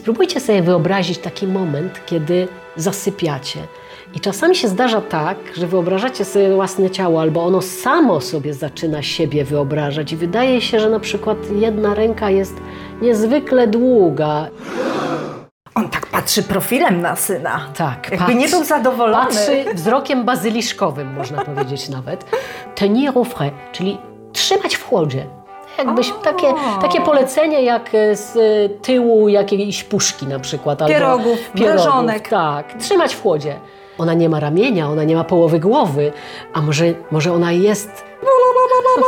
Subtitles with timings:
[0.00, 3.60] Spróbujcie sobie wyobrazić taki moment, kiedy zasypiacie.
[4.14, 9.02] I czasami się zdarza tak, że wyobrażacie sobie własne ciało, albo ono samo sobie zaczyna
[9.02, 12.56] siebie wyobrażać, i wydaje się, że na przykład jedna ręka jest
[13.02, 14.48] niezwykle długa.
[15.74, 17.60] On tak patrzy profilem na syna.
[17.76, 19.26] Tak, Jakby nie był zadowolony.
[19.26, 22.24] Patrzy wzrokiem bazyliszkowym, można powiedzieć nawet.
[22.74, 23.98] Tenir au frais, czyli
[24.32, 25.26] trzymać w chłodzie.
[25.78, 28.32] Jakbyś takie, takie polecenie jak z
[28.82, 30.82] tyłu jakiejś puszki na przykład.
[30.82, 32.28] albo Pierogów, mrożonek.
[32.28, 33.60] Tak, trzymać w chłodzie.
[33.98, 36.12] Ona nie ma ramienia, ona nie ma połowy głowy,
[36.54, 38.04] a może, może ona jest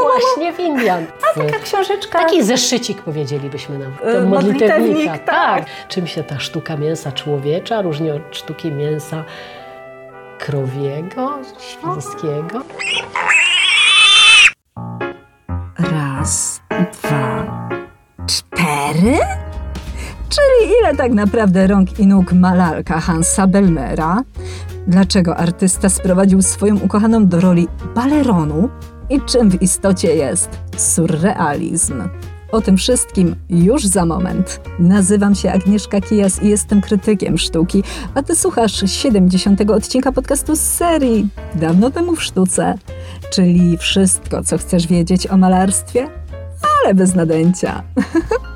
[0.02, 1.06] właśnie w Indian.
[1.34, 2.18] Taka książeczka.
[2.18, 3.92] Taki zeszycik powiedzielibyśmy nam.
[4.04, 5.18] E, To modlitewnik, modlitewnika.
[5.18, 5.26] tak.
[5.64, 5.88] Tak.
[5.88, 9.24] Czym się ta sztuka mięsa człowiecza różni od sztuki mięsa
[10.38, 12.60] krowiego, świńskiego?
[15.92, 16.60] Raz,
[19.02, 19.18] cztery?
[20.28, 24.22] Czyli ile tak naprawdę rąk i nóg ma lalka Hansa Belmera?
[24.86, 28.68] Dlaczego artysta sprowadził swoją ukochaną do roli baleronu?
[29.10, 32.02] I czym w istocie jest surrealizm?
[32.52, 34.60] O tym wszystkim już za moment.
[34.78, 37.82] Nazywam się Agnieszka Kijas i jestem krytykiem sztuki,
[38.14, 39.70] a ty słuchasz 70.
[39.70, 42.74] odcinka podcastu z serii Dawno temu w sztuce,
[43.30, 46.08] czyli wszystko, co chcesz wiedzieć o malarstwie,
[46.84, 47.82] ale bez nadęcia.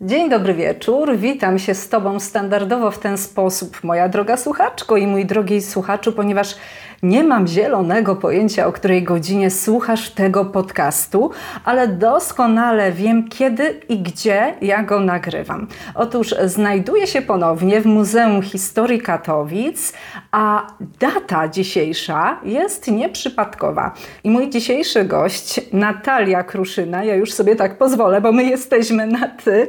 [0.00, 1.16] Dzień dobry wieczór.
[1.16, 6.12] Witam się z Tobą standardowo w ten sposób, moja droga słuchaczko i mój drogi słuchaczu,
[6.12, 6.56] ponieważ
[7.04, 11.30] nie mam zielonego pojęcia, o której godzinie słuchasz tego podcastu,
[11.64, 15.66] ale doskonale wiem, kiedy i gdzie ja go nagrywam.
[15.94, 19.92] Otóż znajduję się ponownie w Muzeum Historii Katowic,
[20.32, 20.66] a
[21.00, 23.94] data dzisiejsza jest nieprzypadkowa.
[24.24, 29.28] I mój dzisiejszy gość, Natalia Kruszyna, ja już sobie tak pozwolę, bo my jesteśmy na
[29.28, 29.68] ty,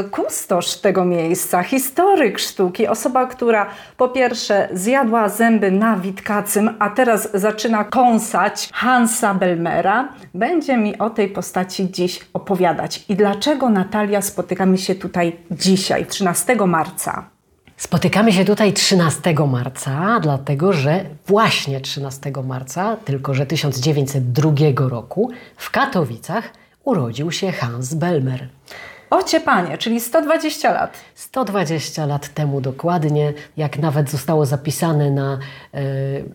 [0.00, 5.96] y, kustosz tego miejsca, historyk sztuki, osoba, która po pierwsze zjadła zęby na
[6.78, 13.04] A teraz zaczyna kąsać Hansa Belmera, będzie mi o tej postaci dziś opowiadać.
[13.08, 17.24] I dlaczego Natalia spotykamy się tutaj dzisiaj, 13 marca?
[17.76, 24.52] Spotykamy się tutaj 13 marca, dlatego że właśnie 13 marca, tylko że 1902
[24.88, 26.50] roku, w Katowicach
[26.84, 28.48] urodził się Hans Belmer.
[29.14, 30.96] Ocie panie, czyli 120 lat.
[31.14, 35.38] 120 lat temu dokładnie, jak nawet zostało zapisane na, e,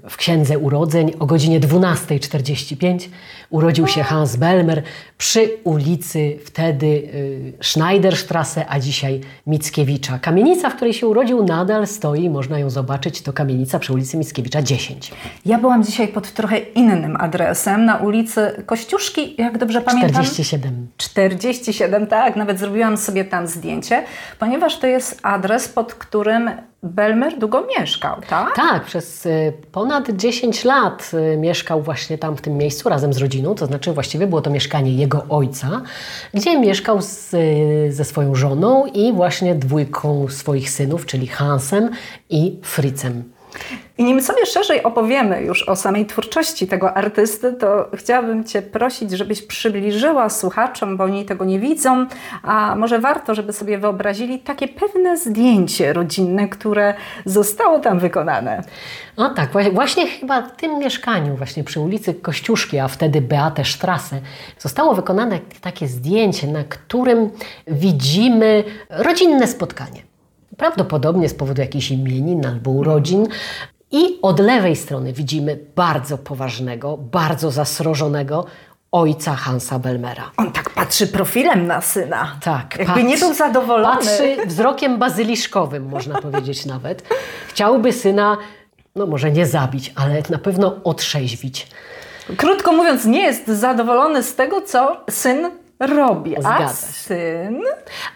[0.10, 3.10] w Księdze Urodzeń o godzinie 12.45
[3.50, 4.84] urodził się Hans Belmer
[5.18, 7.10] przy ulicy wtedy
[7.60, 10.20] e, Schneiderstrasse, a dzisiaj Mickiewicza.
[10.20, 14.62] Kamienica, w której się urodził nadal stoi, można ją zobaczyć, to kamienica przy ulicy Mickiewicza
[14.62, 15.12] 10.
[15.46, 20.24] Ja byłam dzisiaj pod trochę innym adresem, na ulicy Kościuszki, jak dobrze pamiętam.
[20.24, 20.88] 47.
[20.98, 24.04] 47, tak, nawet zrobiłam sobie tam zdjęcie,
[24.40, 26.52] ponieważ to jest adres, pod którym
[26.84, 28.56] Belmer długo mieszkał, tak?
[28.56, 33.18] Tak, przez y, ponad 10 lat y, mieszkał właśnie tam w tym miejscu razem z
[33.18, 35.82] rodziną, to znaczy właściwie było to mieszkanie jego ojca,
[36.34, 41.90] gdzie mieszkał z, y, ze swoją żoną i właśnie dwójką swoich synów, czyli Hansem
[42.30, 43.39] i Fritzem.
[43.98, 49.12] I nim sobie szerzej opowiemy już o samej twórczości tego artysty, to chciałabym Cię prosić,
[49.12, 52.06] żebyś przybliżyła słuchaczom, bo oni tego nie widzą,
[52.44, 56.94] a może warto, żeby sobie wyobrazili takie pewne zdjęcie rodzinne, które
[57.26, 58.64] zostało tam wykonane.
[59.18, 64.22] No tak, właśnie, chyba w tym mieszkaniu, właśnie przy ulicy Kościuszki, a wtedy Beate Strasse,
[64.60, 67.30] zostało wykonane takie zdjęcie, na którym
[67.68, 70.09] widzimy rodzinne spotkanie.
[70.60, 73.28] Prawdopodobnie z powodu jakichś imienin albo urodzin.
[73.92, 78.46] I od lewej strony widzimy bardzo poważnego, bardzo zasrożonego
[78.92, 80.32] ojca Hansa Belmera.
[80.38, 82.36] On tak patrzy profilem na syna.
[82.44, 82.76] Tak.
[82.80, 83.96] Jakby patrzy- nie był zadowolony.
[83.98, 87.04] Patrzy wzrokiem bazyliszkowym, można powiedzieć nawet.
[87.48, 88.38] Chciałby syna,
[88.96, 91.68] no może nie zabić, ale na pewno otrzeźwić.
[92.38, 96.38] Krótko mówiąc, nie jest zadowolony z tego, co syn robi.
[96.38, 96.76] A Zgadza się.
[96.76, 97.62] syn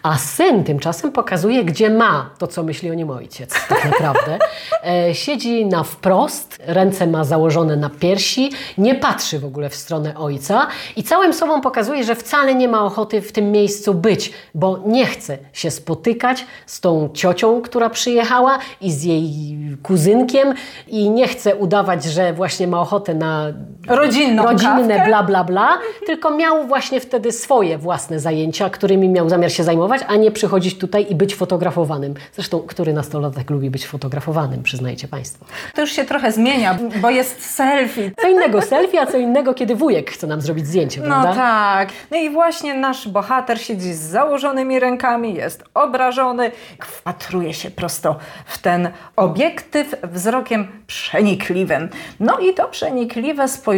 [0.04, 4.40] A syn tymczasem pokazuje, gdzie ma to, co myśli o nim ojciec, tak naprawdę.
[4.84, 10.18] E, siedzi na wprost, ręce ma założone na piersi, nie patrzy w ogóle w stronę
[10.18, 14.80] ojca i całym sobą pokazuje, że wcale nie ma ochoty w tym miejscu być, bo
[14.86, 20.54] nie chce się spotykać z tą ciocią, która przyjechała i z jej kuzynkiem
[20.88, 23.54] i nie chce udawać, że właśnie ma ochotę na
[23.88, 25.06] Rodzinną rodzinne kawkę.
[25.08, 25.70] bla bla bla,
[26.06, 30.78] tylko miał właśnie wtedy swoje własne zajęcia, którymi miał zamiar się zajmować a nie przychodzić
[30.78, 32.14] tutaj i być fotografowanym.
[32.34, 35.46] Zresztą, który nastolatek lubi być fotografowanym, przyznajcie Państwo.
[35.76, 38.12] To już się trochę zmienia, bo jest selfie.
[38.22, 41.34] Co innego selfie, a co innego, kiedy wujek chce nam zrobić zdjęcie, No prawda?
[41.36, 41.90] tak.
[42.12, 46.52] No i właśnie nasz bohater siedzi z założonymi rękami, jest obrażony,
[46.84, 48.16] wpatruje się prosto
[48.46, 51.90] w ten obiektyw wzrokiem przenikliwym.
[52.20, 53.73] No i to przenikliwe spojrzenie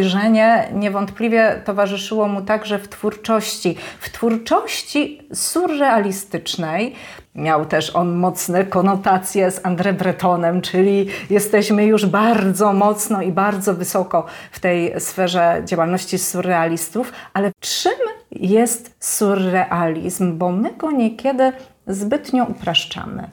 [0.72, 3.76] niewątpliwie towarzyszyło mu także w twórczości.
[4.00, 6.94] W twórczości surrealistycznej
[7.36, 13.74] Miał też on mocne konotacje z André Bretonem, czyli jesteśmy już bardzo mocno i bardzo
[13.74, 17.12] wysoko w tej sferze działalności surrealistów.
[17.34, 17.92] Ale czym
[18.30, 20.38] jest surrealizm?
[20.38, 21.52] Bo my go niekiedy
[21.86, 23.28] zbytnio upraszczamy.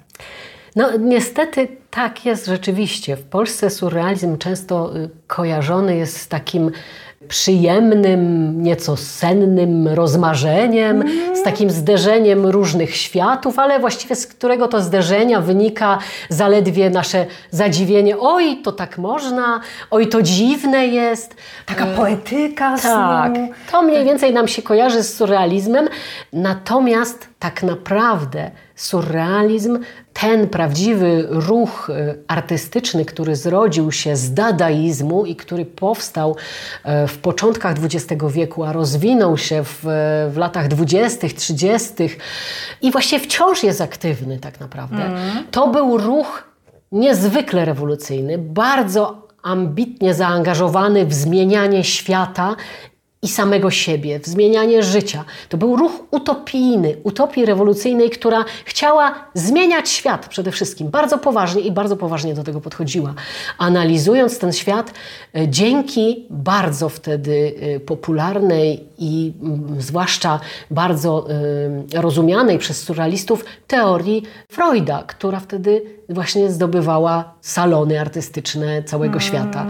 [0.76, 3.16] No niestety tak jest rzeczywiście.
[3.18, 6.72] W Polsce surrealizm często y, kojarzony jest z takim
[7.28, 11.04] przyjemnym, nieco sennym rozmarzeniem,
[11.36, 15.98] z takim zderzeniem różnych światów, ale właściwie z którego to zderzenia wynika
[16.30, 18.16] zaledwie nasze zadziwienie.
[18.20, 19.62] Oj, to tak można,
[19.92, 21.36] oj, to dziwne jest.
[21.66, 23.48] Taka poetyka Tak, snu.
[23.72, 25.88] to mniej więcej nam się kojarzy z surrealizmem,
[26.34, 29.80] natomiast tak naprawdę surrealizm,
[30.14, 36.36] ten prawdziwy ruch y, artystyczny, który zrodził się z dadaizmu i który powstał
[36.84, 39.80] e, w początkach XX wieku, a rozwinął się w,
[40.34, 41.94] w latach 20., 30.
[42.82, 45.12] i właściwie wciąż jest aktywny tak naprawdę,
[45.52, 46.44] to był ruch
[46.92, 52.56] niezwykle rewolucyjny, bardzo ambitnie zaangażowany w zmienianie świata
[53.24, 55.26] i samego siebie, w zmienianie życia.
[55.50, 60.90] To był ruch utopijny, utopii rewolucyjnej, która chciała zmieniać świat przede wszystkim.
[60.90, 63.14] Bardzo poważnie i bardzo poważnie do tego podchodziła.
[63.58, 64.94] Analizując ten świat,
[65.36, 70.40] e, dzięki bardzo wtedy e, popularnej i mm, zwłaszcza
[70.72, 71.28] bardzo
[71.96, 79.68] e, rozumianej przez surrealistów teorii Freuda, która wtedy właśnie zdobywała salony artystyczne całego świata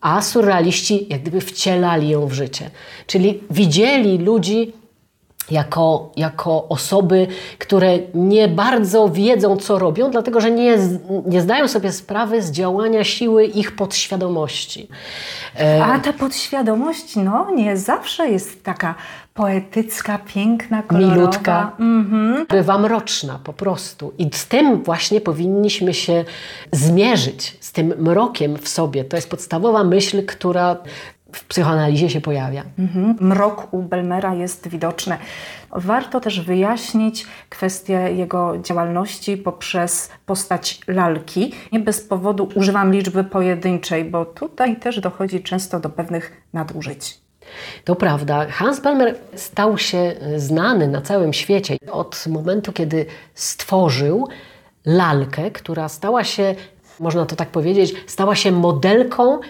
[0.00, 2.70] a surrealiści jak gdyby wcielali ją w życie.
[3.06, 4.72] Czyli widzieli ludzi
[5.50, 7.26] jako, jako osoby,
[7.58, 10.78] które nie bardzo wiedzą, co robią, dlatego że nie,
[11.26, 14.88] nie zdają sobie sprawy z działania siły ich podświadomości.
[15.60, 18.94] E, A ta podświadomość, no nie zawsze jest taka
[19.38, 21.14] poetycka, piękna, kolorowa.
[21.14, 21.76] milutka,
[22.48, 24.12] bywa mroczna po prostu.
[24.18, 26.24] I z tym właśnie powinniśmy się
[26.72, 29.04] zmierzyć, z tym mrokiem w sobie.
[29.04, 30.76] To jest podstawowa myśl, która
[31.32, 32.64] w psychoanalizie się pojawia.
[32.78, 33.16] Mhm.
[33.20, 35.16] Mrok u Belmera jest widoczny.
[35.70, 41.52] Warto też wyjaśnić kwestię jego działalności poprzez postać lalki.
[41.72, 47.27] Nie bez powodu używam liczby pojedynczej, bo tutaj też dochodzi często do pewnych nadużyć.
[47.84, 48.46] To prawda.
[48.50, 54.28] Hans Belmer stał się znany na całym świecie od momentu, kiedy stworzył
[54.86, 56.54] lalkę, która stała się,
[57.00, 59.40] można to tak powiedzieć, stała się modelką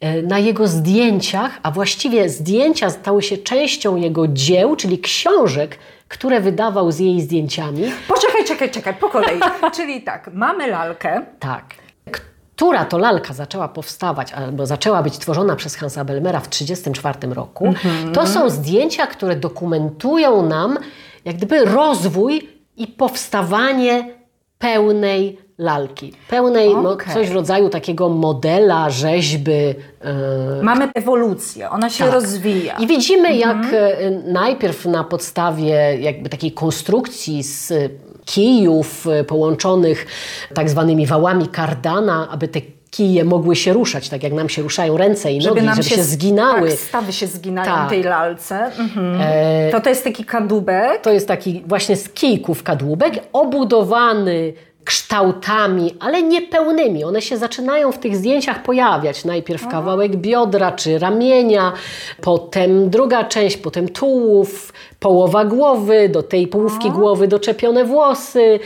[0.00, 6.40] e, na jego zdjęciach, a właściwie zdjęcia stały się częścią jego dzieł, czyli książek, które
[6.40, 7.92] wydawał z jej zdjęciami.
[8.08, 9.40] Poczekaj, czekaj, czekaj, po kolei.
[9.76, 11.22] Czyli tak, mamy lalkę.
[11.40, 11.64] Tak.
[12.60, 17.74] Która to lalka zaczęła powstawać, albo zaczęła być tworzona przez Hansa Belmera w 1934 roku,
[18.12, 20.78] to są zdjęcia, które dokumentują nam
[21.24, 24.14] jak gdyby rozwój i powstawanie
[24.58, 26.12] pełnej lalki.
[26.28, 27.14] Pełnej, no, Okej.
[27.14, 29.52] coś w rodzaju takiego modela, rzeźby.
[30.00, 32.12] e, Mamy ewolucję, ona się Tak.
[32.14, 32.76] rozwija.
[32.76, 37.72] I widzimy, jak e, najpierw na podstawie jakby takiej konstrukcji z
[38.34, 40.06] kijów e, połączonych
[40.54, 42.60] tak zwanymi wałami kardana, aby te
[42.90, 46.68] kije mogły się ruszać, tak jak nam się ruszają ręce i nogi, żeby się, zginały.
[46.70, 47.86] Tak, stawy się zginają Tak.
[47.86, 48.66] w tej lalce.
[48.78, 49.16] Mhm.
[49.20, 51.00] E, To to jest taki kadłubek.
[51.02, 54.52] To jest taki właśnie z kijków kadłubek, obudowany
[54.84, 57.04] kształtami, ale niepełnymi.
[57.04, 59.24] One się zaczynają w tych zdjęciach pojawiać.
[59.24, 61.72] Najpierw kawałek biodra czy ramienia,
[62.20, 68.60] potem druga część, potem tułów, połowa głowy, do tej połówki głowy doczepione włosy.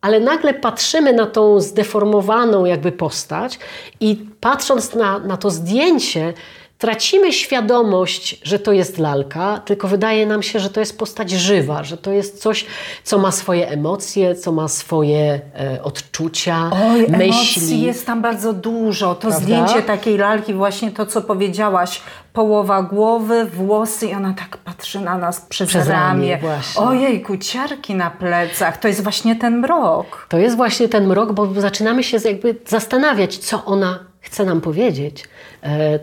[0.00, 3.58] Ale nagle patrzymy na tą zdeformowaną jakby postać
[4.00, 6.32] i patrząc na, na to zdjęcie,
[6.78, 11.84] tracimy świadomość, że to jest lalka, tylko wydaje nam się, że to jest postać żywa,
[11.84, 12.66] że to jest coś,
[13.04, 17.82] co ma swoje emocje, co ma swoje e, odczucia, Oj, emocji myśli.
[17.82, 19.14] jest tam bardzo dużo.
[19.14, 19.40] To Prawda?
[19.40, 22.00] zdjęcie takiej lalki, właśnie to, co powiedziałaś,
[22.32, 26.38] połowa głowy, włosy i ona tak patrzy na nas przez, Przez ramię.
[26.42, 26.58] ramię.
[26.76, 28.76] Ojej, kuciarki na plecach.
[28.76, 30.26] To jest właśnie ten mrok.
[30.28, 35.24] To jest właśnie ten mrok, bo zaczynamy się jakby zastanawiać, co ona chce nam powiedzieć,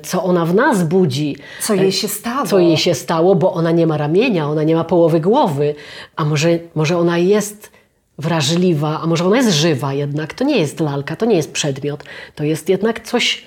[0.04, 1.38] co ona w nas budzi.
[1.62, 2.46] Co jej się stało.
[2.46, 5.76] Co jej się stało, bo ona nie ma ramienia, ona nie ma połowy głowy.
[6.16, 7.72] A może, może ona jest
[8.20, 10.34] wrażliwa, a może ona jest żywa jednak.
[10.34, 12.04] To nie jest lalka, to nie jest przedmiot.
[12.36, 13.46] To jest jednak coś,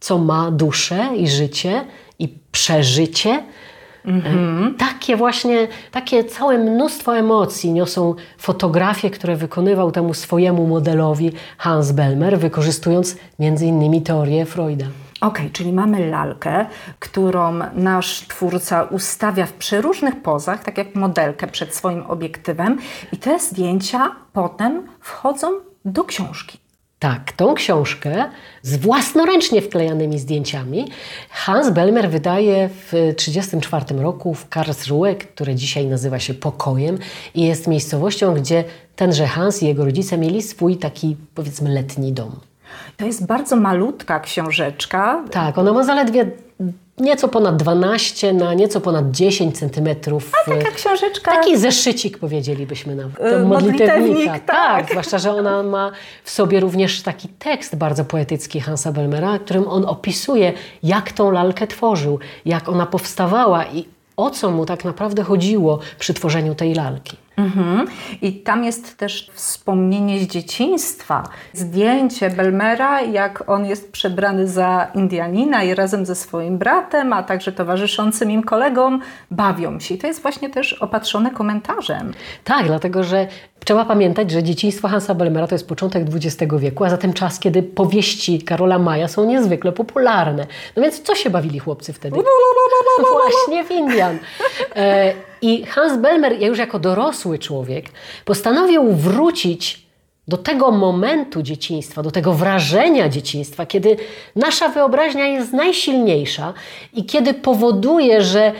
[0.00, 1.84] co ma duszę i życie
[2.18, 3.42] i przeżycie.
[4.04, 4.74] Mhm.
[4.78, 12.38] Takie właśnie, takie całe mnóstwo emocji niosą fotografie, które wykonywał temu swojemu modelowi Hans Belmer,
[12.38, 14.86] wykorzystując między innymi teorię Freuda.
[15.20, 16.66] Okej, okay, czyli mamy lalkę,
[16.98, 22.78] którą nasz twórca ustawia w przeróżnych pozach, tak jak modelkę przed swoim obiektywem,
[23.12, 25.50] i te zdjęcia potem wchodzą
[25.84, 26.58] do książki.
[26.98, 28.30] Tak, tą książkę
[28.62, 30.88] z własnoręcznie wklejanymi zdjęciami
[31.30, 36.98] Hans Belmer wydaje w 1934 roku w Karlsruhe, które dzisiaj nazywa się Pokojem
[37.34, 38.64] i jest miejscowością, gdzie
[38.96, 42.49] tenże Hans i jego rodzice mieli swój taki, powiedzmy, letni dom.
[42.96, 45.24] To jest bardzo malutka książeczka.
[45.30, 46.30] Tak, ona ma zaledwie
[47.00, 50.32] nieco ponad 12 na nieco ponad 10 centymetrów.
[50.46, 51.32] A taka książeczka.
[51.32, 53.16] Taki zeszycik powiedzielibyśmy nawet.
[53.16, 54.32] To modlitewnika.
[54.32, 54.46] Tak.
[54.46, 55.92] tak, zwłaszcza, że ona ma
[56.24, 61.66] w sobie również taki tekst bardzo poetycki Hansa Belmera, którym on opisuje, jak tą lalkę
[61.66, 63.84] tworzył, jak ona powstawała i
[64.16, 67.16] o co mu tak naprawdę chodziło przy tworzeniu tej lalki.
[67.36, 67.86] Mhm.
[68.22, 71.22] I tam jest też wspomnienie z dzieciństwa.
[71.52, 77.52] Zdjęcie Belmera, jak on jest przebrany za Indianina i razem ze swoim bratem, a także
[77.52, 79.94] towarzyszącym im kolegom bawią się.
[79.94, 82.12] I to jest właśnie też opatrzone komentarzem.
[82.44, 83.28] Tak, dlatego że
[83.64, 87.62] Trzeba pamiętać, że dzieciństwo Hansa Belmera to jest początek XX wieku, a zatem czas, kiedy
[87.62, 90.46] powieści Karola Maja są niezwykle popularne.
[90.76, 92.16] No więc co się bawili chłopcy wtedy?
[93.12, 94.18] Właśnie w Indian.
[94.76, 95.12] E,
[95.42, 97.86] I Hans Belmer, już jako dorosły człowiek,
[98.24, 99.90] postanowił wrócić
[100.28, 103.96] do tego momentu dzieciństwa, do tego wrażenia dzieciństwa, kiedy
[104.36, 106.54] nasza wyobraźnia jest najsilniejsza
[106.92, 108.52] i kiedy powoduje, że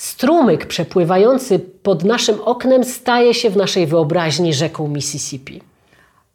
[0.00, 5.62] strumyk przepływający pod naszym oknem staje się w naszej wyobraźni rzeką Mississippi.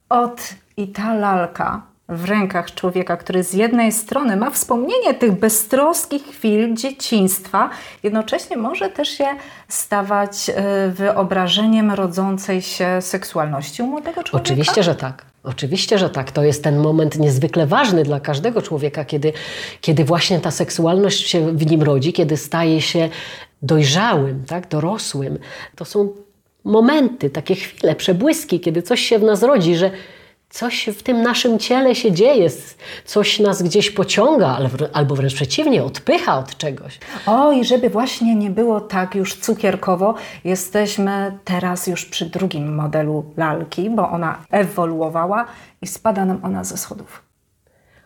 [0.10, 0.41] Ot
[0.77, 6.75] i ta lalka w rękach człowieka, który z jednej strony ma wspomnienie tych beztroskich chwil
[6.75, 7.69] dzieciństwa,
[8.03, 9.25] jednocześnie może też się
[9.67, 14.38] stawać e, wyobrażeniem rodzącej się seksualności u młodego człowieka?
[14.38, 15.25] Oczywiście, że tak.
[15.43, 16.31] Oczywiście, że tak.
[16.31, 19.33] To jest ten moment niezwykle ważny dla każdego człowieka, kiedy,
[19.81, 23.09] kiedy właśnie ta seksualność się w nim rodzi, kiedy staje się
[23.62, 25.38] dojrzałym, tak, dorosłym.
[25.75, 26.09] To są
[26.63, 29.91] momenty, takie chwile, przebłyski, kiedy coś się w nas rodzi, że
[30.50, 32.50] coś w tym naszym ciele się dzieje,
[33.06, 34.58] coś nas gdzieś pociąga,
[34.94, 37.00] albo wręcz przeciwnie, odpycha od czegoś.
[37.25, 43.25] O, i żeby właśnie nie było tak już cukierkowo, jesteśmy teraz już przy drugim modelu
[43.38, 45.46] lalki, bo ona ewoluowała
[45.82, 47.24] i spada nam ona ze schodów.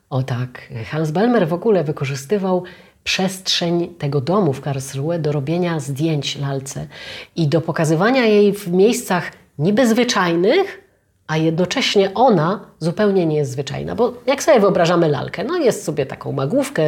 [0.10, 2.64] O tak, Hans Belmer w ogóle wykorzystywał
[3.04, 6.88] przestrzeń tego domu w Karlsruhe do robienia zdjęć lalce
[7.36, 10.89] i do pokazywania jej w miejscach niby zwyczajnych,
[11.30, 13.96] a jednocześnie ona zupełnie nie jest zwyczajna.
[13.96, 16.84] Bo jak sobie wyobrażamy lalkę, no jest sobie taką magłówkę,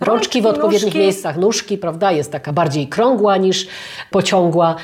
[0.00, 0.98] rączki w odpowiednich nóżki.
[0.98, 3.68] miejscach, nóżki, prawda, jest taka bardziej krągła niż
[4.10, 4.76] pociągła.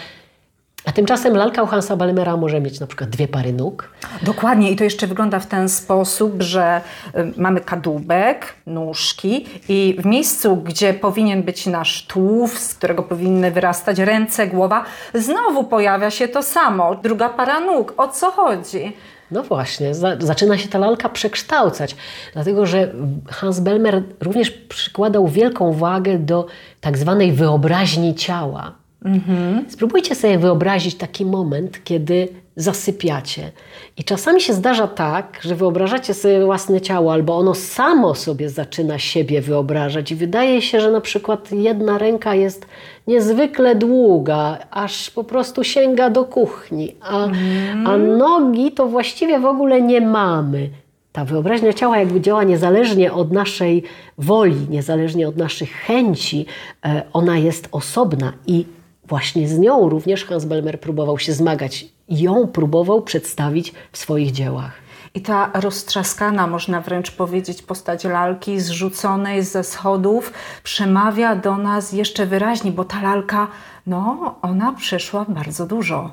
[0.85, 3.89] A tymczasem lalka u Hansa Balmera może mieć na przykład dwie pary nóg.
[4.23, 6.81] Dokładnie i to jeszcze wygląda w ten sposób, że
[7.17, 13.51] y, mamy kadłubek, nóżki i w miejscu, gdzie powinien być nasz tułów, z którego powinny
[13.51, 14.85] wyrastać ręce, głowa,
[15.15, 17.95] znowu pojawia się to samo, druga para nóg.
[17.97, 18.97] O co chodzi?
[19.31, 21.97] No właśnie, za, zaczyna się ta lalka przekształcać,
[22.33, 22.93] dlatego że
[23.31, 26.47] Hans Belmer również przykładał wielką wagę do
[26.81, 28.82] tak zwanej wyobraźni ciała.
[29.05, 29.65] Mhm.
[29.69, 33.51] Spróbujcie sobie wyobrazić taki moment, kiedy zasypiacie.
[33.97, 38.99] I czasami się zdarza tak, że wyobrażacie sobie własne ciało, albo ono samo sobie zaczyna
[38.99, 42.67] siebie wyobrażać, i wydaje się, że na przykład jedna ręka jest
[43.07, 47.87] niezwykle długa, aż po prostu sięga do kuchni, a, mhm.
[47.87, 50.71] a nogi to właściwie w ogóle nie mamy.
[51.13, 53.83] Ta wyobraźnia ciała jakby działa niezależnie od naszej
[54.19, 56.47] woli, niezależnie od naszych chęci,
[56.85, 58.65] e, ona jest osobna i
[59.05, 61.87] właśnie z nią również Hans Belmer próbował się zmagać.
[62.09, 64.83] Ją próbował przedstawić w swoich dziełach.
[65.15, 70.33] I ta roztrzaskana, można wręcz powiedzieć, postać lalki zrzuconej ze schodów
[70.63, 73.49] przemawia do nas jeszcze wyraźniej, bo ta lalka,
[73.87, 76.11] no, ona przeszła bardzo dużo.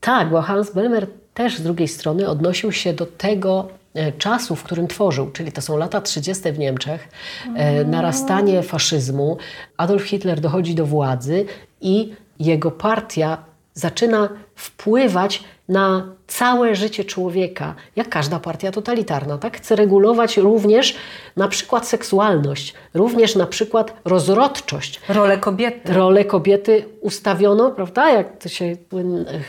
[0.00, 4.62] Tak, bo Hans Belmer też z drugiej strony odnosił się do tego e, czasu, w
[4.62, 6.52] którym tworzył, czyli to są lata 30.
[6.52, 7.08] w Niemczech,
[7.54, 9.36] e, narastanie faszyzmu.
[9.76, 11.44] Adolf Hitler dochodzi do władzy
[11.80, 13.38] i jego partia
[13.74, 19.56] zaczyna wpływać na całe życie człowieka, jak każda partia totalitarna, tak?
[19.56, 20.96] Chce regulować również
[21.36, 25.00] na przykład seksualność, również na przykład rozrodczość.
[25.08, 25.92] Rolę kobiety.
[25.92, 28.76] Rolę kobiety ustawiono, prawda, jak to się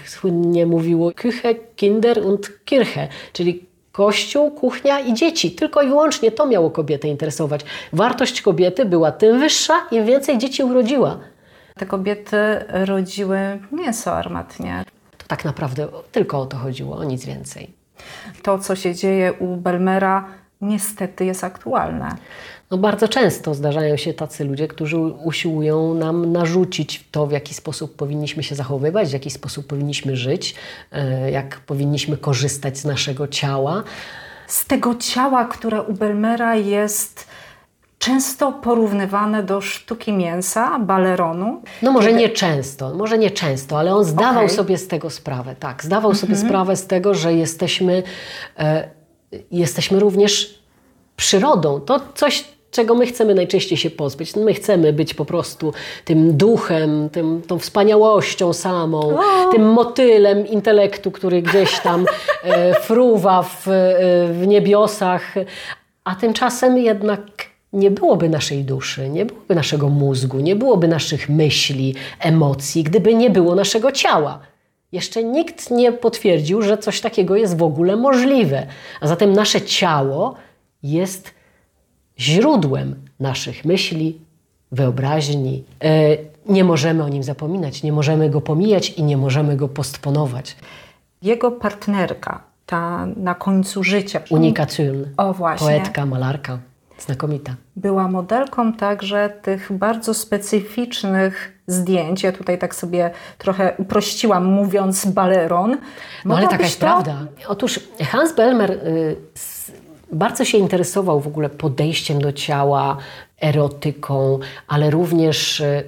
[0.06, 5.52] słynnie mówiło, Küche, Kinder und Kirche, czyli kościół, kuchnia i dzieci.
[5.52, 7.62] Tylko i wyłącznie to miało kobietę interesować.
[7.94, 11.20] Wartość kobiety była tym wyższa, im więcej dzieci urodziła.
[11.78, 13.40] Te kobiety rodziły
[13.72, 14.84] mięso armatnie.
[15.18, 17.72] To tak naprawdę tylko o to chodziło, o nic więcej.
[18.44, 20.26] To, co się dzieje u Belmera,
[20.62, 22.16] niestety jest aktualne.
[22.72, 27.96] No bardzo często zdarzają się tacy ludzie, którzy usiłują nam narzucić to, w jaki sposób
[27.96, 30.56] powinniśmy się zachowywać, w jaki sposób powinniśmy żyć,
[30.92, 33.84] e, jak powinniśmy korzystać z naszego ciała.
[34.48, 37.28] Z tego ciała, które u Belmera jest
[38.00, 41.62] często porównywane do sztuki mięsa, baleronu.
[41.82, 44.56] No może nie często, może nie często, ale on zdawał okay.
[44.56, 46.48] sobie z tego sprawę, tak, zdawał sobie mm -hmm.
[46.48, 48.04] sprawę z tego, że jesteśmy,
[48.60, 48.90] e,
[49.52, 50.60] jesteśmy również
[51.16, 51.82] przyrodą.
[51.82, 54.36] To coś, czego my chcemy najczęściej się pozbyć.
[54.36, 55.74] My chcemy być po prostu
[56.06, 59.18] tym duchem, tym, tą wspaniałością samą,
[59.52, 62.06] tym motylem intelektu, który gdzieś tam
[62.44, 63.74] e, fruwa w, e,
[64.34, 65.34] w niebiosach,
[66.04, 67.22] a tymczasem jednak
[67.78, 73.30] nie byłoby naszej duszy, nie byłoby naszego mózgu, nie byłoby naszych myśli, emocji, gdyby nie
[73.30, 74.40] było naszego ciała.
[74.92, 78.68] Jeszcze nikt nie potwierdził, że coś takiego jest w ogóle możliwe.
[79.02, 80.36] A zatem nasze ciało
[80.84, 81.32] jest
[82.20, 84.22] źródłem naszych myśli,
[84.72, 85.64] wyobraźni.
[85.84, 90.56] E, nie możemy o nim zapominać, nie możemy go pomijać i nie możemy go postponować.
[91.22, 94.22] Jego partnerka, ta na końcu życia.
[94.30, 95.68] Unika Thürn, o, właśnie.
[95.68, 96.60] poetka, malarka.
[96.98, 97.56] Znakomita.
[97.76, 102.24] Była modelką także tych bardzo specyficznych zdjęć.
[102.24, 105.78] Ja tutaj tak sobie trochę uprościłam, mówiąc baleron.
[106.26, 106.86] No ale taka jest to...
[106.86, 107.26] prawda.
[107.48, 107.80] Otóż
[108.12, 109.16] Hans Belmer y,
[110.12, 112.98] bardzo się interesował w ogóle podejściem do ciała,
[113.42, 115.84] erotyką, ale również y,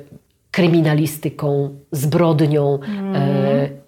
[0.51, 2.79] kryminalistyką, zbrodnią.
[2.87, 3.15] Mm.
[3.15, 3.79] Y,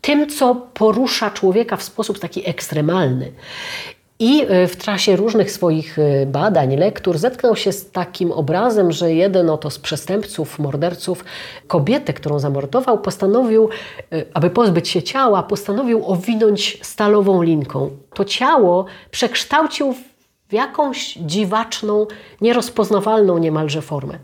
[0.00, 3.32] tym, co porusza człowieka w sposób taki ekstremalny.
[4.20, 9.14] I e, w czasie różnych swoich e, badań, lektur zetknął się z takim obrazem, że
[9.14, 11.24] jeden oto z przestępców, morderców,
[11.66, 13.68] kobietę, którą zamordował, postanowił,
[14.12, 17.90] e, aby pozbyć się ciała, postanowił owinąć stalową linką.
[18.14, 19.94] To ciało przekształcił
[20.48, 22.06] w jakąś dziwaczną,
[22.40, 24.18] nierozpoznawalną niemalże formę.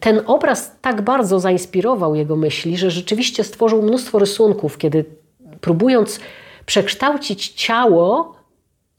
[0.00, 5.04] Ten obraz tak bardzo zainspirował jego myśli, że rzeczywiście stworzył mnóstwo rysunków, kiedy
[5.60, 6.20] próbując
[6.66, 8.39] przekształcić ciało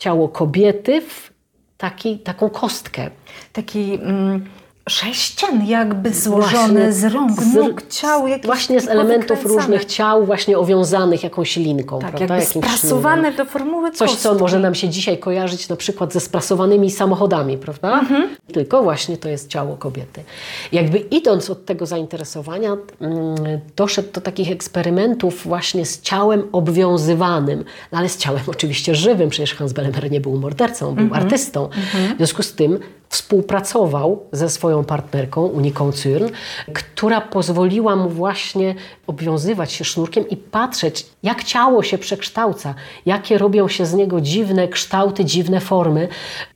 [0.02, 1.34] ciało kobiety w
[1.78, 3.10] taki, taką kostkę.
[3.54, 4.46] Taki mm,
[4.92, 8.28] sześcian jakby złożony właśnie, z rąk, z, nóg, ciał.
[8.44, 12.00] Właśnie z elementów różnych ciał, właśnie owiązanych jakąś linką.
[12.00, 12.36] Tak, prawda?
[12.38, 16.92] jakby sprasowane do formuły Coś, co może nam się dzisiaj kojarzyć na przykład ze sprasowanymi
[16.92, 18.00] samochodami, prawda?
[18.00, 18.30] Mhm.
[18.54, 20.24] Tylko właśnie to jest ciało kobiety.
[20.72, 23.36] Jakby idąc od tego zainteresowania, mm,
[23.76, 29.56] doszedł do takich eksperymentów właśnie z ciałem obwiązywanym, no ale z ciałem oczywiście żywym, przecież
[29.56, 31.24] Hans Bellemer nie był mordercą, był mhm.
[31.24, 31.66] artystą.
[31.66, 32.14] Mhm.
[32.14, 32.80] W związku z tym
[33.12, 36.30] współpracował ze swoją partnerką, Uniką Cyrn,
[36.74, 38.76] która pozwoliła mu właśnie
[39.08, 44.68] obwiązywać się sznurkiem i patrzeć, jak ciało się przekształca, jakie robią się z niego dziwne
[44.68, 46.08] kształty, dziwne formy.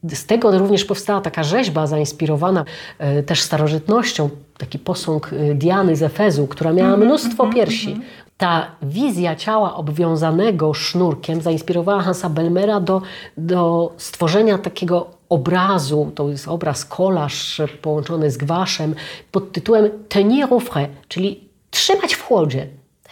[0.04, 2.66] Z tego również powstała taka rzeźba zainspirowana
[3.00, 7.92] e, też starożytnością, taki posąg e, Diany z Efezu, która miała mhm, mnóstwo mhm, piersi.
[7.92, 8.06] Mhm.
[8.38, 13.02] Ta wizja ciała obwiązanego sznurkiem zainspirowała Hansa Belmera do,
[13.38, 18.96] do stworzenia takiego obrazu, to jest obraz kolaż połączony z gwaszem,
[19.32, 22.68] pod tytułem tenir au frais, czyli trzymać w chłodzie.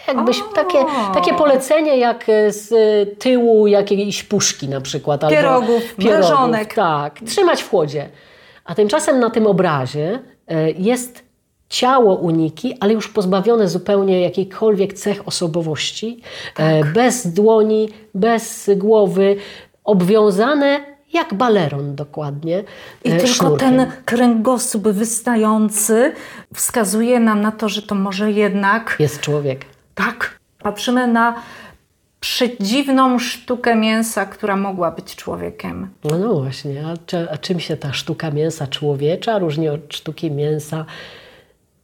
[0.07, 0.77] Jakbyś takie,
[1.13, 2.69] takie polecenie jak z
[3.19, 5.29] tyłu jakiejś puszki na przykład.
[5.29, 6.29] Pierogów, pierogów
[6.75, 8.09] Tak, trzymać w chłodzie.
[8.65, 11.23] A tymczasem na tym obrazie e, jest
[11.69, 16.21] ciało uniki, ale już pozbawione zupełnie jakiejkolwiek cech osobowości,
[16.57, 16.93] e, tak.
[16.93, 19.35] bez dłoni, bez głowy,
[19.83, 22.63] obwiązane jak baleron dokładnie.
[23.03, 26.13] I e, tylko ten kręgosłup wystający
[26.53, 28.95] wskazuje nam na to, że to może jednak.
[28.99, 29.65] Jest człowiek.
[29.95, 30.39] Tak.
[30.59, 31.35] Patrzymy na
[32.19, 35.89] przedziwną sztukę mięsa, która mogła być człowiekiem.
[36.03, 40.31] No, no właśnie, a, czy, a czym się ta sztuka mięsa człowiecza różni od sztuki
[40.31, 40.85] mięsa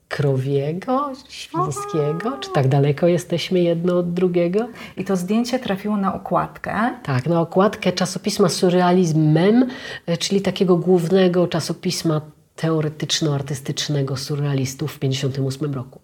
[0.10, 2.38] krowiego, świńskiego?
[2.39, 4.67] Czy tak daleko jesteśmy jedno od drugiego?
[4.98, 6.74] I to zdjęcie trafiło na okładkę.
[7.04, 9.67] Tak, na okładkę czasopisma Surrealizm Mem,
[10.06, 12.22] e, czyli takiego głównego czasopisma
[12.56, 16.00] teoretyczno-artystycznego surrealistów w 1958 roku.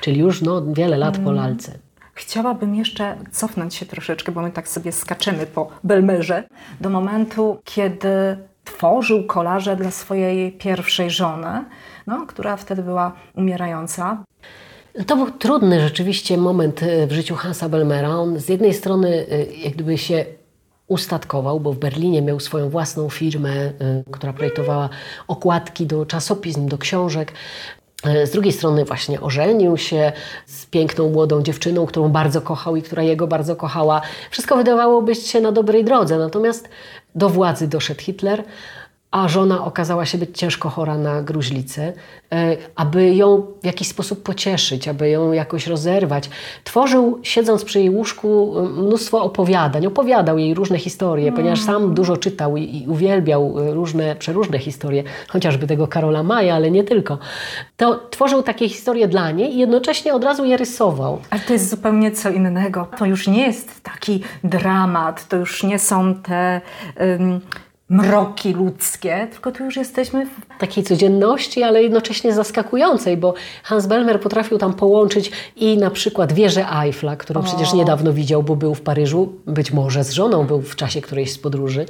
[0.00, 1.78] Czyli już no, wiele lat po lalce.
[2.14, 6.44] Chciałabym jeszcze cofnąć się troszeczkę, bo my tak sobie skaczemy po Belmerze,
[6.80, 11.64] do momentu, kiedy tworzył kolaże dla swojej pierwszej żony,
[12.10, 14.24] no, która wtedy była umierająca.
[15.06, 18.08] To był trudny rzeczywiście moment e, w życiu Hansa Belmera.
[18.08, 20.24] On z jednej strony e, jak gdyby się
[20.86, 23.72] ustatkował, bo w Berlinie miał swoją własną firmę, e,
[24.10, 24.88] która projektowała
[25.28, 27.32] okładki do czasopism, do książek.
[28.24, 30.12] Z drugiej strony właśnie ożenił się
[30.46, 34.00] z piękną młodą dziewczyną, którą bardzo kochał i która jego bardzo kochała.
[34.30, 36.68] Wszystko wydawało być się na dobrej drodze, natomiast
[37.14, 38.44] do władzy doszedł Hitler,
[39.10, 41.92] a żona okazała się być ciężko chora na gruźlicę,
[42.32, 46.30] e, aby ją w jakiś sposób pocieszyć, aby ją jakoś rozerwać.
[46.64, 49.86] Tworzył, siedząc przy jej łóżku, e, mnóstwo opowiadań.
[49.86, 51.36] Opowiadał jej różne historie, mm.
[51.36, 56.70] ponieważ sam dużo czytał i, uwielbiał e, różne, przeróżne historie, chociażby tego Karola Maja, ale
[56.70, 57.18] nie tylko.
[57.76, 61.18] To tworzył takie historie dla niej i jednocześnie od razu je rysował.
[61.30, 62.88] Ale to jest zupełnie co innego.
[62.98, 66.60] To już nie jest taki dramat, to już nie są te...
[67.18, 67.40] Um
[67.90, 74.20] mroki ludzkie, tylko tu już jesteśmy w takiej codzienności, ale jednocześnie zaskakującej, bo Hans Belmer
[74.20, 77.44] potrafił tam połączyć i na przykład wieżę Eiffla, którą o.
[77.44, 81.32] przecież niedawno widział, bo był w Paryżu, być może z żoną był w czasie którejś
[81.32, 81.86] z podróży,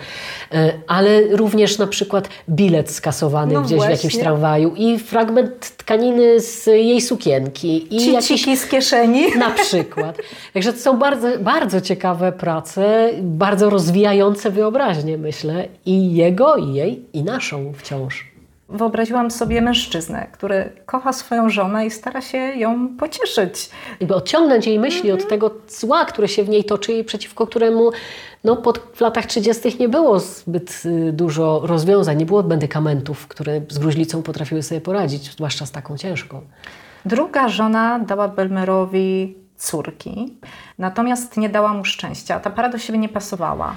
[0.53, 3.97] e, ale również na przykład bilet skasowany no gdzieś właśnie.
[3.97, 7.97] w jakimś tramwaju i fragment tkaniny z jej sukienki.
[7.97, 9.37] I jakieś z kieszeni.
[9.39, 10.19] Na przykład.
[10.55, 17.05] Także to są bardzo, bardzo ciekawe prace, bardzo rozwijające wyobraźnię, myślę, i jego, i jej,
[17.13, 18.31] i naszą wciąż.
[18.69, 23.71] Wyobraziłam sobie mężczyznę, który kocha swoją żonę i stara się ją pocieszyć.
[24.01, 27.91] Jakby odciągnąć jej myśli od tego zła, które się w niej toczy i przeciwko któremu
[28.45, 29.79] no, pod, w latach 30.
[29.81, 35.33] nie było zbyt y, dużo rozwiązań, nie było medykamentów, które z gruźlicą potrafiły sobie poradzić,
[35.33, 36.41] zwłaszcza z taką ciężką.
[37.05, 40.35] Druga żona dała Belmerowi córki,
[40.79, 42.41] natomiast nie dała mu szczęścia.
[42.41, 43.75] Ta para do siebie nie pasowała.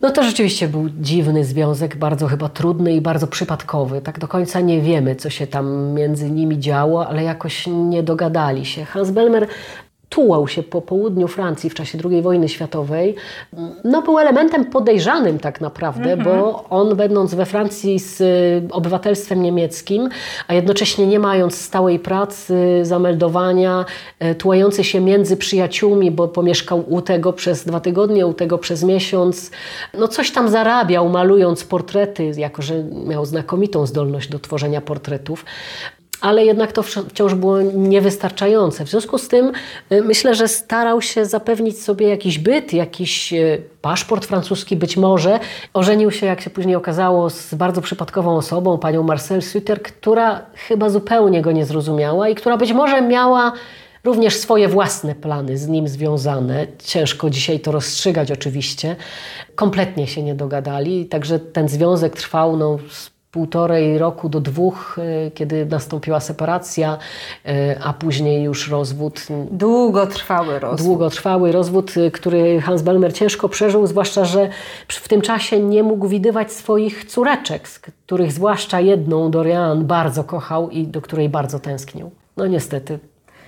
[0.00, 4.00] No to rzeczywiście był dziwny związek, bardzo chyba trudny i bardzo przypadkowy.
[4.00, 8.66] Tak do końca nie wiemy, co się tam między nimi działo, ale jakoś nie dogadali
[8.66, 8.84] się.
[8.84, 9.46] Hans Belmer
[10.10, 13.14] tułał się po południu Francji w czasie II wojny światowej,
[13.84, 16.24] no był elementem podejrzanym tak naprawdę, -hmm.
[16.24, 20.08] bo on będąc we Francji z y, obywatelstwem niemieckim,
[20.48, 23.84] a jednocześnie nie mając stałej pracy, zameldowania,
[24.24, 28.82] y, tułający się między przyjaciółmi, bo pomieszkał u tego przez dwa tygodnie, u tego przez
[28.82, 29.50] miesiąc,
[29.94, 35.44] no coś tam zarabiał malując portrety, jako że miał znakomitą zdolność do tworzenia portretów
[36.20, 38.84] ale jednak to wciąż było niewystarczające.
[38.84, 39.52] W związku z tym
[39.92, 45.40] y, myślę, że starał się zapewnić sobie jakiś byt, jakiś y, paszport francuski być może.
[45.74, 50.90] Ożenił się, jak się później okazało, z bardzo przypadkową osobą, panią Marcel Suter, która chyba
[50.90, 53.52] zupełnie go nie zrozumiała i która być może miała
[54.04, 56.66] również swoje własne plany z nim związane.
[56.84, 58.96] Ciężko dzisiaj to rozstrzygać oczywiście.
[59.54, 62.78] Kompletnie się nie dogadali, także ten związek trwał no,
[63.30, 66.98] półtorej roku do dwóch, e, kiedy nastąpiła separacja,
[67.46, 69.26] e, a później już rozwód.
[69.50, 70.86] Długotrwały rozwód.
[70.86, 74.48] Długotrwały rozwód, e, który Hans Belmer ciężko przeżył, zwłaszcza, że
[74.88, 80.70] w tym czasie nie mógł widywać swoich córeczek, z których zwłaszcza jedną, Dorian, bardzo kochał
[80.70, 82.10] i do której bardzo tęsknił.
[82.36, 82.98] No niestety.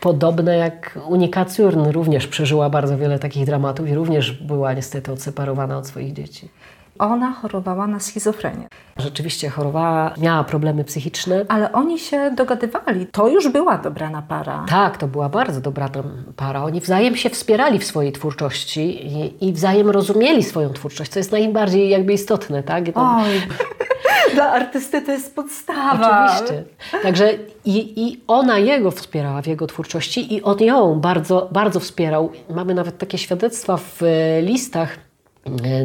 [0.01, 5.79] Podobne jak Unika Cürn również przeżyła bardzo wiele takich dramatów i również była niestety odseparowana
[5.79, 6.49] od swoich dzieci.
[6.99, 8.69] Ona chorowała na schizofrenię.
[8.97, 11.45] Rzeczywiście chorowała, miała problemy psychiczne.
[11.49, 13.07] Ale oni się dogadywali.
[13.07, 14.65] To już była dobrana para.
[14.69, 16.03] Tak, to była bardzo dobrana
[16.37, 16.65] para.
[16.65, 21.33] Oni wzajem się wspierali w swojej twórczości i, i wzajem rozumieli swoją twórczość, co jest
[21.33, 22.63] najbardziej jakby istotne.
[22.63, 22.85] Tak?
[22.95, 23.43] Oj.
[24.35, 26.27] Dla artysty to jest podstawa.
[26.35, 26.65] Oczywiście.
[27.03, 32.33] Także i, i ona jego wspierała w jego twórczości i on ją bardzo, bardzo wspierał.
[32.51, 34.01] Mamy nawet takie świadectwa w
[34.43, 34.99] listach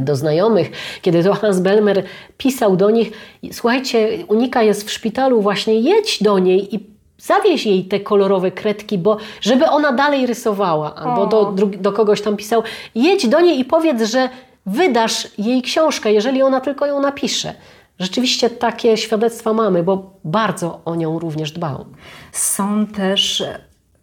[0.01, 2.03] do znajomych, kiedy to Hans Belmer
[2.37, 3.11] pisał do nich,
[3.51, 6.79] słuchajcie, Unika jest w szpitalu, właśnie jedź do niej i
[7.17, 12.37] zawieź jej te kolorowe kredki, bo żeby ona dalej rysowała, albo do, do kogoś tam
[12.37, 12.63] pisał,
[12.95, 14.29] jedź do niej i powiedz, że
[14.65, 17.53] wydasz jej książkę, jeżeli ona tylko ją napisze.
[17.99, 21.85] Rzeczywiście takie świadectwa mamy, bo bardzo o nią również dbał.
[22.31, 23.43] Są też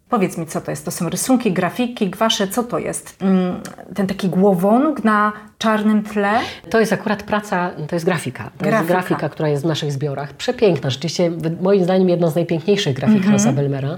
[0.09, 0.85] Powiedz mi, co to jest?
[0.85, 3.17] To są rysunki, grafiki, gwasze, co to jest?
[3.21, 3.61] Mm,
[3.95, 6.39] ten taki głowonóg na czarnym tle?
[6.69, 8.43] To jest akurat praca, to jest grafika.
[8.43, 8.77] To grafika.
[8.77, 10.33] jest grafika, która jest w naszych zbiorach.
[10.33, 13.29] Przepiękna, rzeczywiście moim zdaniem jedna z najpiękniejszych grafik -hmm.
[13.29, 13.97] Hansa Belmera.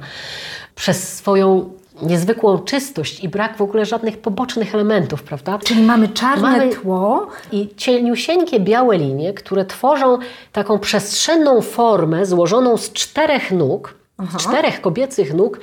[0.76, 1.70] Przez swoją
[2.02, 5.60] niezwykłą czystość i brak w ogóle żadnych pobocznych elementów, prawda?
[5.60, 7.28] Czyli mamy czarne Mamy- tło.
[7.52, 10.18] I cieniusieńkie białe linie, które tworzą
[10.52, 15.60] taką przestrzenną formę złożoną z czterech nóg, z czterech kobiecych nóg e,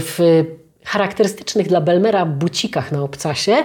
[0.00, 0.44] w
[0.84, 3.56] charakterystycznych dla Belmera bucikach na obcasie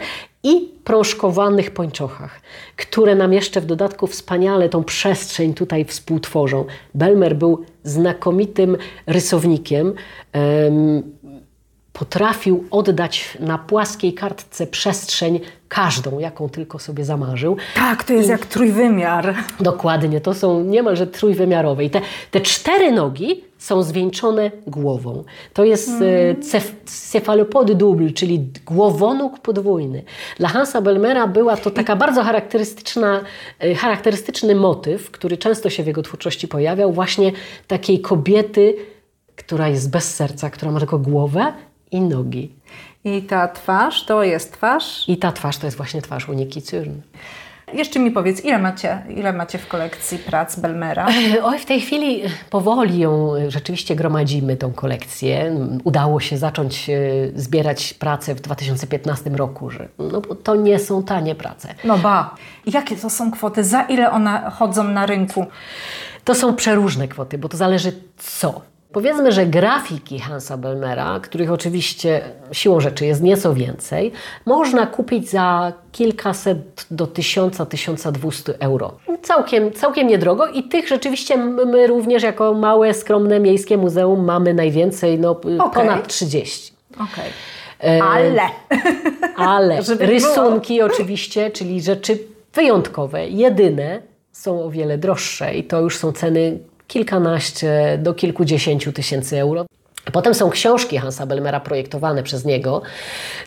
[0.44, 2.42] i prążkowanych pończochach,
[2.78, 6.66] które nam jeszcze w dodatku wspaniale tą przestrzeń tutaj współtworzą.
[6.94, 9.94] Belmer był znakomitym rysownikiem.
[10.34, 11.04] em,
[11.94, 17.58] potrafił oddać na płaskiej kartce przestrzeń każdą, jaką tylko sobie zamarzył.
[17.76, 19.36] Tak, to jest jak trójwymiar.
[19.60, 21.84] Dokładnie, to są niemalże trójwymiarowe.
[21.84, 25.24] I te, te cztery nogi są zwieńczone głową.
[25.54, 26.42] To jest mm.
[26.42, 30.04] cef, cefalopody double, czyli głowonóg podwójny.
[30.38, 33.22] Dla Hansa Belmera była to taka bardzo charakterystyczna,
[33.60, 37.32] e, charakterystyczny motyw, który często się w jego twórczości pojawiał, właśnie
[37.68, 38.76] takiej kobiety,
[39.36, 41.54] która jest bez serca, która ma tylko głowę
[41.92, 42.56] i nogi.
[43.04, 45.10] I ta twarz to jest twarz.
[45.10, 46.94] I ta twarz to jest właśnie twarz Uniki Cyrn.
[47.74, 51.08] Jeszcze mi powiedz, ile macie, ile macie w kolekcji prac Belmera?
[51.44, 55.56] Oj, w tej chwili powoli ją e, rzeczywiście gromadzimy, tą kolekcję.
[55.84, 57.00] Udało się zacząć e,
[57.36, 61.76] zbierać pracę w 2015 roku, że no, bo to nie są tanie prace.
[61.84, 62.36] No ba.
[62.66, 63.64] Jakie to są kwoty?
[63.64, 65.46] Za ile one chodzą na rynku?
[66.24, 68.71] To są przeróżne kwoty, bo to zależy co.
[68.92, 74.12] Powiedzmy, że grafiki Hansa Belmera, których oczywiście siłą rzeczy jest nieco więcej,
[74.46, 78.98] można kupić za kilkaset do tysiąca, tysiąca dwustu euro.
[79.22, 85.20] Całkiem, całkiem niedrogo i tych rzeczywiście my również jako małe, skromne miejskie muzeum mamy najwięcej,
[85.20, 85.36] no
[85.74, 86.74] ponad 30.
[86.94, 87.32] Okej.
[87.84, 88.42] E, Ale.
[89.36, 92.20] Ale rysunki oczywiście, czyli rzeczy
[92.54, 94.02] wyjątkowe, jedyne,
[94.32, 96.60] są o wiele droższe i to już są ceny
[96.92, 99.66] kilkanaście do kilkudziesięciu tysięcy euro.
[100.14, 102.82] Potem są książki Hansa Belmera projektowane przez niego.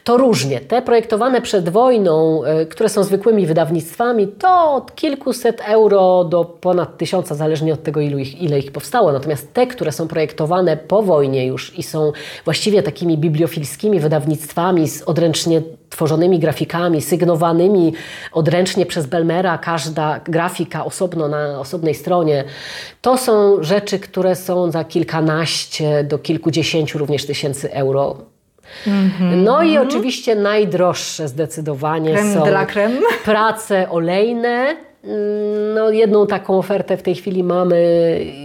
[0.04, 0.61] To różnie.
[0.61, 6.98] Te projektowane przed wojną, y, które są zwykłymi wydawnictwami, to od kilkuset euro do ponad
[6.98, 9.12] tysiąca, zależnie od tego, ilu ich, ile ich powstało.
[9.12, 12.12] Natomiast te, które są projektowane po wojnie już i są
[12.44, 15.62] właściwie takimi bibliofilskimi wydawnictwami z odręcznie
[15.94, 17.92] tworzonymi grafikami, sygnowanymi
[18.33, 22.44] odręcznie przez Belmera, każda grafika osobno na osobnej stronie.
[23.02, 28.16] To są rzeczy, które są za kilkanaście do kilkudziesięciu również tysięcy euro.
[29.20, 32.44] No i oczywiście najdroższe zdecydowanie Creme są
[33.24, 34.76] prace olejne.
[35.75, 37.77] No, jedną taką ofertę w tej chwili mamy,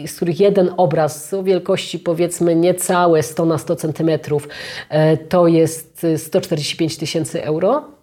[0.07, 4.47] z których jeden obraz o wielkości powiedzmy niecałe 100 na 100 centymetrów,
[4.89, 7.98] e, to jest 145 tysięcy euro.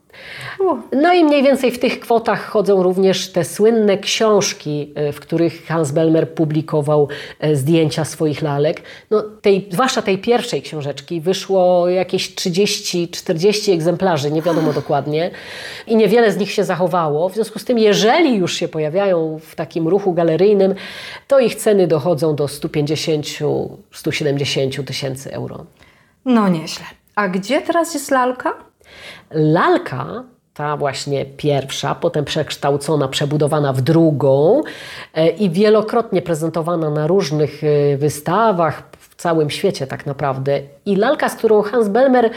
[0.92, 5.66] No i mniej więcej w tych kwotach chodzą również te słynne książki, e, w których
[5.66, 7.08] Hans Belmer publikował
[7.40, 8.82] e, zdjęcia swoich lalek.
[9.10, 15.30] No, tej, zwłaszcza tej pierwszej książeczki wyszło jakieś 30-40 egzemplarzy, nie wiadomo dokładnie.
[15.86, 17.28] I niewiele z nich się zachowało.
[17.28, 20.74] W związku z tym, jeżeli już się pojawiają w takim ruchu galeryjnym,
[21.28, 25.64] to ich ceny dochodzą do 150-170 tysięcy euro.
[26.24, 26.84] No nieźle.
[27.14, 28.54] A gdzie teraz jest lalka?
[29.30, 34.62] Lalka, ta właśnie pierwsza, potem przekształcona, przebudowana w drugą
[35.14, 40.60] e, i wielokrotnie prezentowana na różnych e, wystawach w całym świecie tak naprawdę.
[40.86, 42.30] I lalka, z którą Hans Belmer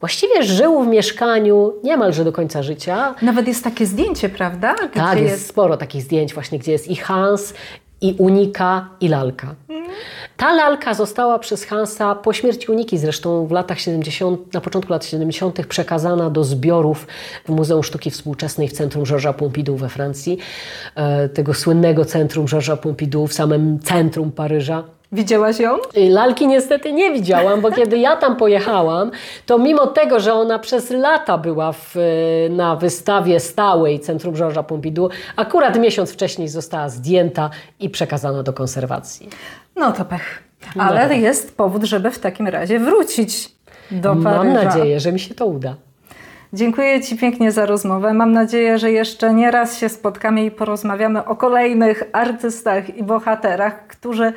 [0.00, 3.14] właściwie żył w mieszkaniu niemalże do końca życia.
[3.22, 4.74] Nawet jest takie zdjęcie, prawda?
[4.74, 7.54] Gdzie Tak, jest sporo takich zdjęć właśnie, gdzie jest i Hans,
[8.00, 9.54] i Unika, i lalka.
[10.38, 15.04] Ta lalka została przez Hansa po śmierci Uniki, zresztą w latach 70, na początku lat
[15.04, 15.66] 70.
[15.66, 17.06] przekazana do zbiorów
[17.44, 20.38] w Muzeum Sztuki Współczesnej w centrum Georgesa Pompidou we Francji,
[20.94, 24.97] e, tego słynnego centrum Georgesa Pompidou w samym centrum Paryża.
[25.12, 25.76] Widziałaś ją?
[26.08, 29.10] Lalki niestety nie widziałam, bo kiedy ja tam pojechałam,
[29.46, 31.94] to mimo tego, że ona przez lata była w,
[32.50, 39.28] na wystawie stałej Centrum Georgesa Pompidou, akurat miesiąc wcześniej została zdjęta i przekazana do konserwacji.
[39.76, 40.42] No to pech.
[40.78, 41.18] Ale tak.
[41.18, 43.52] jest powód, żeby w takim razie wrócić
[43.90, 44.30] do Paryża.
[44.30, 45.74] Mam nadzieję, że mi się to uda.
[46.52, 48.14] Dziękuję Ci pięknie za rozmowę.
[48.14, 53.86] Mam nadzieję, że jeszcze nie raz się spotkamy i porozmawiamy o kolejnych artystach i bohaterach,
[53.86, 54.32] którzy,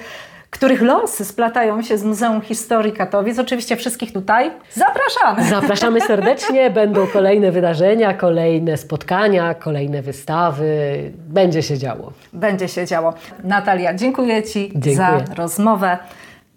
[0.51, 3.39] których losy splatają się z Muzeum Historii Katowic.
[3.39, 5.49] Oczywiście wszystkich tutaj zapraszamy.
[5.49, 11.11] Zapraszamy serdecznie, będą kolejne wydarzenia, kolejne spotkania, kolejne wystawy.
[11.27, 12.11] Będzie się działo.
[12.33, 13.13] Będzie się działo.
[13.43, 14.95] Natalia, dziękuję Ci Dziękuję.
[14.95, 15.97] za rozmowę.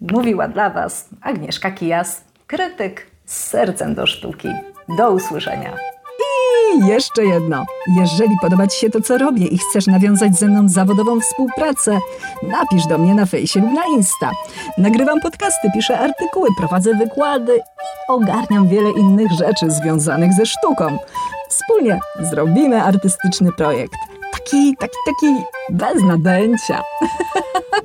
[0.01, 4.49] Mówiła dla Was Agnieszka Kijas, krytyk z sercem do sztuki.
[4.97, 5.94] Do usłyszenia.
[6.73, 7.65] I jeszcze jedno.
[7.97, 11.99] Jeżeli podoba Ci się to, co robię i chcesz nawiązać ze mną zawodową współpracę,
[12.43, 14.31] napisz do mnie na fejsie lub na Insta.
[14.77, 20.97] Nagrywam podcasty, piszę artykuły, prowadzę wykłady i ogarniam wiele innych rzeczy związanych ze sztuką.
[21.49, 23.95] Wspólnie zrobimy artystyczny projekt.
[24.33, 25.35] Taki, taki, taki
[25.69, 26.81] bez nadęcia.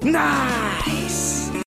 [0.02, 1.49] Nice!